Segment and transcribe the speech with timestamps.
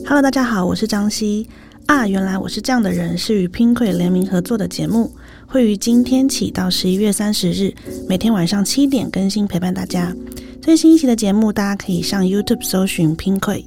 [0.00, 1.46] Hello，大家好，我是张希
[1.86, 2.08] 啊。
[2.08, 5.12] 原来我是这样的人，是与 Pinkoi 联名合作的节目，
[5.46, 7.74] 会于今天起到十一月三十日，
[8.08, 10.14] 每天晚上七点更新，陪伴大家。
[10.62, 13.64] 最新一期的节目，大家可以上 YouTube 搜寻 Pinkoi。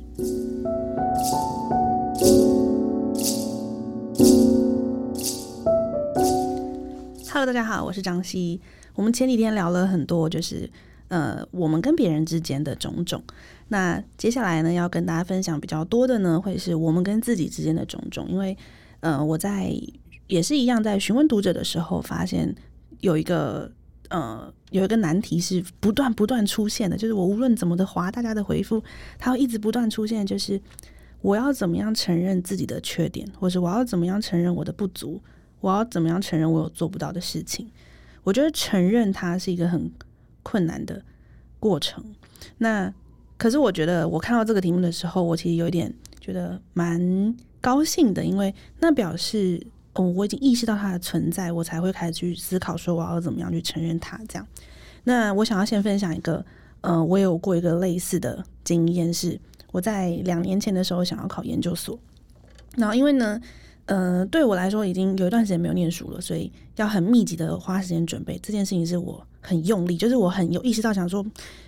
[7.31, 8.59] Hello，大家好，我是张希。
[8.95, 10.69] 我们前几天聊了很多，就是
[11.15, 13.23] 呃，我们跟别人之间的种种。
[13.69, 18.27] 那接下来呢，要跟大家分享比较多的呢，会是我们跟自己之间的种种。
[18.27, 18.57] 因为，
[18.99, 19.73] 呃，我在
[20.27, 22.53] 也是一样，在询问读者的时候，发现
[22.99, 23.71] 有一个
[24.09, 28.83] 呃，有一个难题是不断不断出现的，就是我无论怎么的划大家的回复，
[29.17, 30.59] 它会一直不断出现，就是
[31.21, 35.21] 我要怎么样承认自己的缺点，或是我要怎么样承认我的不足，
[35.61, 37.71] 我要怎么样承认我有做不到的事情。
[38.23, 39.89] 我觉得承认它是一个很
[40.45, 41.01] 困难的
[41.59, 42.05] 过程。
[42.59, 42.93] 那
[43.37, 49.61] 可是我觉得，我看到这个题目的时候，我其实有点觉得蛮高兴的，因为那表示
[49.93, 54.17] 哦，我已经意识到它的存在，我才会开始去思考说我要怎么样去承认它。
[54.29, 54.47] 这样，
[55.03, 56.45] 那我想要先分享一个，
[56.81, 59.39] 呃，我有过一个类似的经验，是
[59.71, 61.99] 我在两年前的时候想要考研究所，
[62.77, 63.41] 然后因为呢，
[63.85, 71.25] 呃，对我来说已经有一段时间没有念书了，所以要很密集的花时间准备这件事情，是我很用力，就是我很有意识到想说，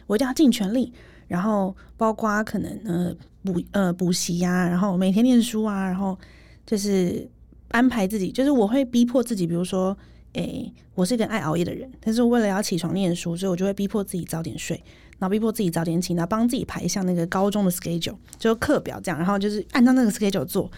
[0.08, 0.92] 我一定要尽全力。
[1.28, 6.18] 然后包括可能呃补呃补习呀，然后每天念书啊，然后
[6.66, 7.30] 就是
[7.68, 9.96] 安排自己，就是我会逼迫自己，比如说，
[10.34, 14.82] 诶，我是一个爱熬夜的人，但是为了要起床念书，所以我就会逼迫自己早点睡，
[15.20, 20.72] 然后逼迫自己早点起，然后帮自己排一下那个高中的 schedule，就课表这样，然后就是按照那个 schedule 做，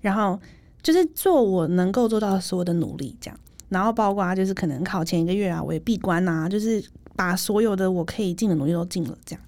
[0.00, 0.40] 然后
[0.82, 3.38] 就是做我能够做到所有的努力这样，
[3.68, 9.42] 然后包括就是可能考前一个月啊，我也闭关呐，就是把所有的我可以尽的努力都尽了这样。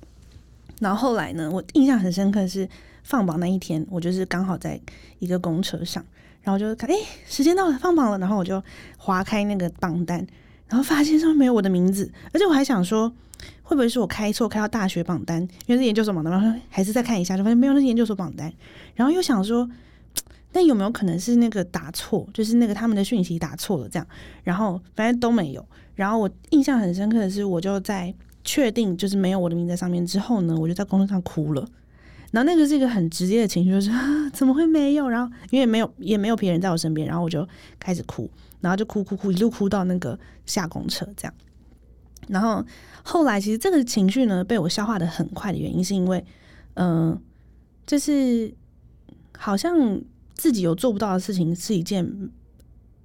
[0.81, 2.69] 然后后来呢，我印象很深刻是
[3.03, 4.81] 放榜那一天，我就是刚好在
[5.19, 6.05] 一个公车上，
[6.43, 6.95] 然后就看，哎，
[7.27, 8.63] 时间到了，放榜了，然后我就
[8.97, 10.25] 划开那个榜单，
[10.69, 13.13] 然后发现上面没有我的名字，而且我还想说，
[13.63, 18.53] 会不会是我开错，开到大学榜单，因为是研究所榜单，然后还是再看一下，就发现没有那是研究所榜单，
[18.95, 19.69] 然后又想说，
[20.53, 24.07] 那有没有可能是那个打错，就是那个他们的讯息打错了这样，
[24.45, 28.15] 然后反正都没有，然后我印象很深刻的是，我就在。
[28.45, 31.69] 确定就是没有我的名在上面之后呢，我就在工作上哭了。
[32.31, 35.07] 然后那个是一个很直接的情绪，就是啊，怎么会没有？
[35.07, 37.47] 然后因为没有也没有别人在我身边，然后我就
[37.79, 38.31] 开始哭，
[38.63, 41.35] 然后就哭哭哭，一路哭到那个下公车这样。
[42.29, 42.65] 然后
[43.03, 46.25] 后来其实这个情绪呢被我消化的很快的原因，是因为
[46.73, 47.21] 嗯，
[47.87, 48.51] 就是
[49.37, 50.01] 好像
[50.39, 52.03] 自己有做不到的事情是一件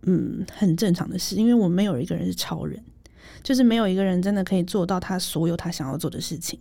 [0.04, 2.82] 嗯很正常的事，因为我没有一个人是超人。
[3.42, 6.58] 就是没有一个人真的可以做到他所有他想要做的事情，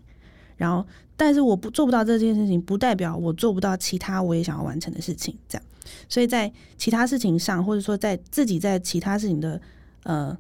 [0.56, 0.84] 然后，
[1.16, 5.36] 但是我不做不到这件事情，不代表我做不到其他我也想要完成的事情。
[5.48, 5.64] 这样，
[6.08, 9.60] 所以在其他事情上，或者说在自己在其他事情的
[10.02, 10.36] 呃，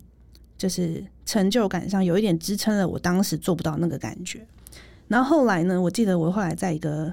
[0.58, 4.44] 就是成就感上，有一点支撑了我当时做不到那个感觉。
[5.06, 7.12] 然后后来呢，我记得我后来在一个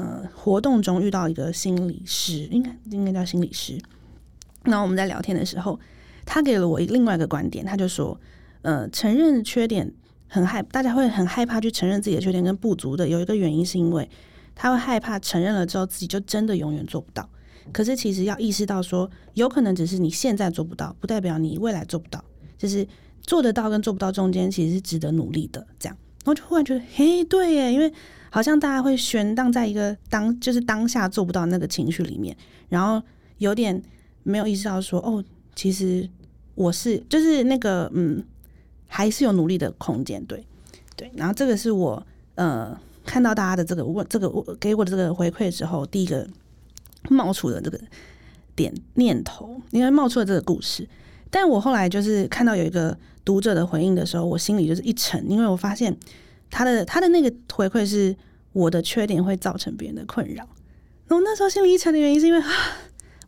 [0.00, 3.78] 呃活动中遇到一个心理师，应该应该叫心理师。
[4.64, 5.78] 然后我们在聊天的时候，
[6.24, 8.18] 他给了我另外一个观点，他就说。
[8.62, 9.94] 呃，承认缺点
[10.26, 13.08] 很害，大家会很害怕去承认自己的缺点跟不足的。
[13.08, 14.06] 有一个原因是因为
[14.52, 17.26] 他会害怕承认了之后自己就真的永远做不到。
[17.72, 22.22] 可是其实要意识到说，有可能只是你现在做不到，不代表你未来做不到。
[22.58, 22.86] 就是
[23.22, 25.64] 做得到跟做不到中间其实是值得努力的。
[25.78, 27.90] 这样，然后就忽然觉得，嘿，对耶，因为
[28.30, 32.36] 好像大家会悬荡在一个当就是当下做不到那个情绪里面，
[32.68, 33.04] 然后
[33.38, 33.82] 有点
[34.22, 35.24] 没有意识到说，哦，
[35.54, 36.08] 其实
[36.54, 38.24] 我是就是那个嗯。
[38.90, 40.42] 还是有努力的空间，对
[40.96, 41.12] 对。
[41.14, 42.02] 然后这个是我
[42.36, 42.74] 呃
[43.04, 46.26] 看到大家的这个问这个我给我的这个回馈之后，第一个
[47.10, 47.78] 冒出的这个
[48.56, 50.88] 点念头，因为冒出了这个故事。
[51.28, 52.96] 但我后来就是看到有一个
[53.26, 55.94] 读者的回应的时候，我心里就是一沉，因为我发现
[56.50, 58.16] 他的他的那个回馈是
[58.52, 60.46] 我的缺点会造成别人的困扰。
[61.08, 62.48] 那我那时候心里一沉的原因是因为啊，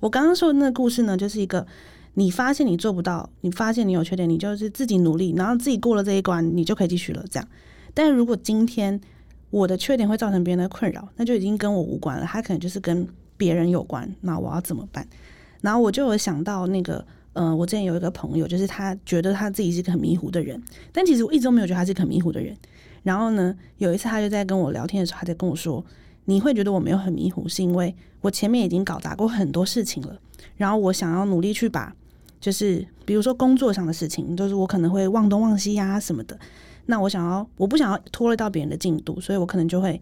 [0.01, 1.67] 我刚刚说的那个故事呢，就是一个。
[2.15, 7.25] 你发现你做不到，你发现你有缺点，你就是自己努力，然后自己过了这一关，你就可以继续了。
[7.31, 7.49] 这样，
[7.95, 9.01] 但如果今天
[9.51, 13.07] 我的缺点会造成别人的困扰，那就已经跟我无关了，他可能就是跟
[13.37, 14.13] 别人有关。
[14.23, 15.07] 那我要怎么办？
[15.61, 20.61] 然后我就有想到那个，呃，我之前有一个朋友，就是他觉得他自己是个很迷糊的人，
[20.93, 22.57] 但其实我一直都没有觉得他是个很迷糊的人。
[23.03, 25.85] 然后呢，有一次他就在跟我聊天的时候，他在跟我说
[26.27, 30.19] ：“你会觉得我没有很迷糊，是因为我前面已经搞砸过很多事情了，
[30.57, 31.95] 然后我想要努力去把。”
[32.41, 36.39] 就是比如说工作上的事情，就是我可能会忘东忘西呀什么的。
[36.87, 40.01] 那我想要，我不想要拖累到别人的进度，所以我可能就会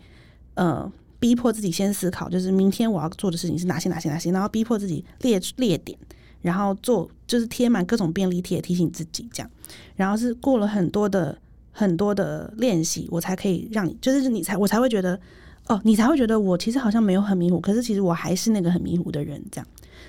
[0.54, 5.98] 呃逼迫自己先思考，就是明天我要做的事情是哪些哪些哪些，然后逼迫自己列列点，
[6.40, 9.50] 然后做就是贴满各种便利贴提醒自己这样，
[9.96, 11.38] 然后是过了很多的
[11.72, 15.18] 很多的练习，我才可以让你就是你才我才会觉得
[15.66, 19.66] 哦，你才会觉得我其实好像没有很迷糊，可是其实我还是那个很迷糊的人这样，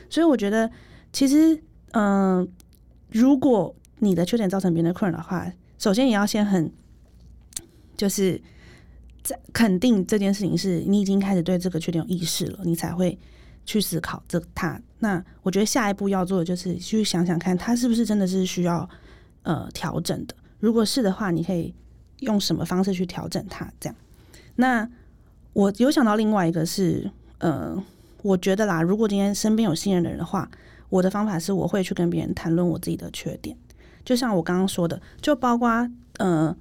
[0.10, 0.70] 所以我觉得
[1.12, 1.62] 其实
[1.92, 2.48] 嗯，
[3.10, 6.72] 如果你的缺点造成别人的困扰的话，首先也要先很
[7.98, 8.42] 就是
[9.24, 13.18] 在肯定这件事情是你已经开始对这个缺点有意识了，你才会
[13.66, 14.80] 去思考这它。
[15.00, 18.88] 那我觉得下一步要做的就是去想想看，他是不是真的是需要
[19.44, 20.36] 呃调整的。
[20.60, 21.74] 如果是的话，你可以
[22.20, 23.72] 用什么方式去调整它？
[23.80, 23.96] 这样。
[24.58, 24.90] 那
[25.54, 27.82] 我有想到另外一个是，呃，
[28.22, 30.50] 我觉得啦，如果今天身边有信任的人的话，
[30.90, 33.56] 我的方法是我会去跟别人谈论我自己的缺点。
[34.04, 36.54] 就像我刚刚说的，就包括呃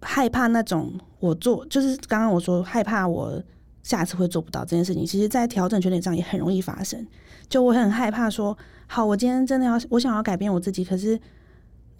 [0.00, 3.40] 害怕那种我做，就是刚刚我说害怕我
[3.88, 7.06] 下次会做不到这件事情，其实在调整缺点上也很容易发生。
[7.48, 8.54] 就我很害怕说，
[8.86, 11.18] 好，我今天真的要我想要改变我自己，可是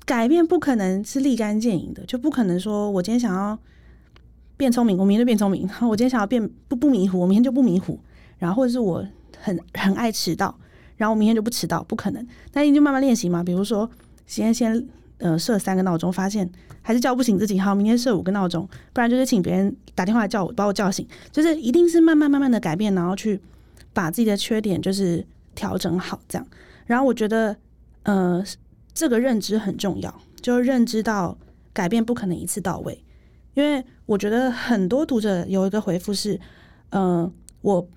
[0.04, 3.58] 改变不可能是立竿见影的，就不可能说我今天想要
[4.58, 7.98] 变聪明，我明天就变聪明；我今天想要变不不迷糊，我明天就不迷糊。
[8.36, 9.02] 然后或者是我
[9.40, 10.54] 很很爱迟到，
[10.98, 12.26] 然后我明天就不迟到，不可能。
[12.52, 13.90] 那你就慢慢练习嘛，比如说。
[14.26, 14.86] 先先
[15.18, 16.48] 呃设三个闹钟，发现
[16.80, 17.58] 还是叫不醒自己。
[17.58, 21.06] 好，明天设五个闹钟，不然就是请别人打电话叫我，把我叫醒。
[21.30, 23.40] 就是一定是慢慢慢慢的改变，然后去
[23.92, 26.46] 把自己的缺点就是调整好，这样。
[26.86, 27.56] 然后我觉得
[28.04, 28.44] 呃
[28.94, 31.36] 这个认知很重要，就认知到
[31.72, 33.04] 改变不可能一次到位。
[33.54, 36.38] 因为我觉得很多读者有一个回复是，
[36.90, 37.30] 嗯，
[37.60, 37.88] 我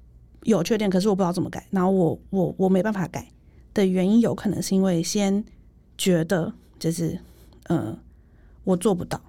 [0.44, 1.68] 有缺点，可是我不知道怎么改。
[1.70, 3.28] 然后我我我没办法改
[3.74, 5.44] 的原因，有可能是因为先。
[5.98, 6.52] 觉得
[6.82, 7.20] 就是，
[7.70, 7.96] 嗯，
[8.64, 9.22] 我做不到。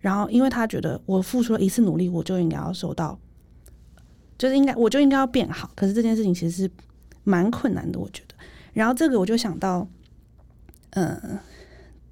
[0.00, 3.16] 然后，因为他觉得我付出了一次努力，我就应该要收到，
[4.36, 5.70] 就是应该我就应该要变好。
[5.76, 6.70] 可是这件事情其实是
[7.22, 8.34] 蛮困难的，我觉得。
[8.72, 9.86] 然后这个我就想到，
[10.90, 11.38] 嗯，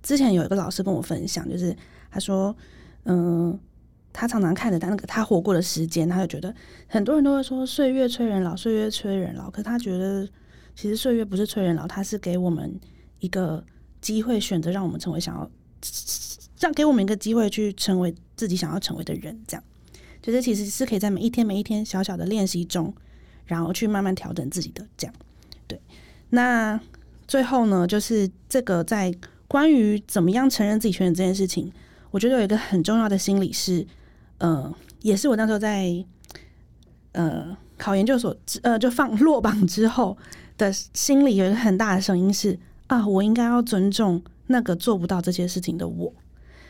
[0.05, 1.77] 之前有一个老师跟我分享，就是
[2.13, 2.55] 他说，
[3.07, 3.59] 嗯，
[4.13, 6.55] 他常常看着他那个他活过的时间，他就觉得
[6.87, 9.51] 很多人都会说岁月催人老，岁月催人老。
[9.51, 10.29] 可他觉得
[10.77, 12.79] 其实岁月不是催人老，他是给我们
[13.19, 13.65] 一个。
[14.01, 15.51] 机会选择让我们成为想要，
[16.61, 19.65] 让给我们一个机会去成为自己想要成为的人，这样，
[20.23, 22.95] 就是其实是可以在每一天每一天小小的练习中，
[23.45, 25.15] 然后去慢慢调整自己的这样。
[25.67, 25.81] 对，
[26.31, 26.81] 那
[27.27, 29.15] 最后呢，就是这个在
[29.49, 31.73] 关于怎么样承认自己缺点这件事情，
[32.11, 33.87] 我觉得有一个很重要的心理是，
[34.39, 34.73] 呃，
[35.03, 36.05] 也是我那时候在
[37.13, 40.17] 呃考研究所呃就放落榜之后
[40.57, 42.59] 的心里有一个很大的声音是。
[42.89, 46.13] 啊，我应该要尊重那个做不到这些事情的我。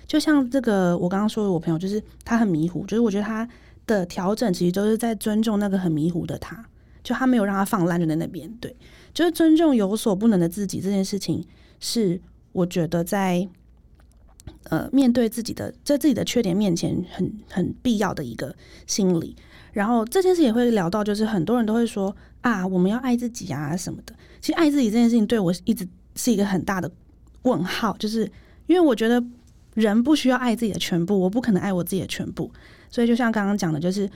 [0.06, 3.48] 就像这个，我刚刚说的，我朋友就是他很迷糊，就是我觉得他
[3.88, 6.64] 的调整其实都是在尊重那个很迷糊的他，
[7.02, 8.48] 就他没有让他放烂就在那边。
[8.60, 8.74] 对，
[9.12, 11.44] 就是尊重有所不能的自己这件事情，
[11.80, 12.20] 是
[12.52, 13.48] 我觉得在
[14.70, 18.54] 呃面对自己的在自己的缺点面前很很必要的一个
[18.86, 19.34] 心理。
[19.72, 24.14] 然后这件事也会聊到，就是很多人都会说啊，我们要爱自己啊什么的。
[24.40, 25.86] 其实爱自己这件事情对我一直。
[26.16, 26.90] 是一个很大的
[27.42, 28.22] 问号，就是
[28.66, 29.22] 因为我觉得
[29.74, 32.50] 人不需要爱自己的全部，我不可能爱我自己的全部，
[32.90, 34.10] 所以就像刚刚讲的，就是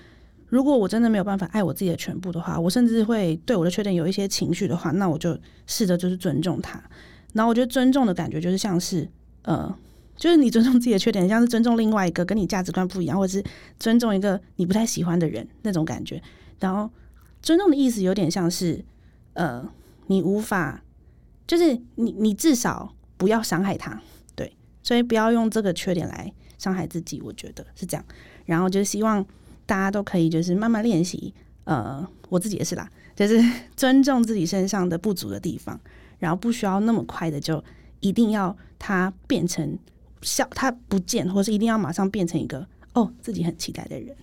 [0.48, 6.82] 如果我真的没有办法爱我自己的全部的话，我甚至会对我的缺点有一些情绪的话，那我就试着就是尊重他。
[7.34, 9.08] 然后我觉得尊重的感觉就是像是
[9.42, 9.72] 呃，
[10.16, 13.44] 就是你尊重自己的缺点，像是尊重另外一个跟你价值观不一样，或者是
[13.78, 16.20] 尊重一个你不太喜欢的人那种感觉。
[16.58, 16.90] 然后
[17.42, 18.84] 尊重的意思有点像是
[19.34, 19.64] 呃，
[20.06, 20.82] 你无法。
[21.50, 24.00] 就是你，你至少不要伤害他，
[24.36, 28.04] 对，所以不要用这个缺点来伤害自己，我觉得是这样。
[28.46, 29.20] 然后就希望
[29.66, 33.42] 大家都可以就是慢慢练习，呃，我自己也是啦，就是
[33.74, 35.80] 尊重自己身上的不足的地方，
[36.20, 37.60] 然后不需要那么快的就
[37.98, 39.76] 一定要他变成
[40.22, 44.16] 笑，他不见，或是一定要马上变成一个哦自己很期待的人。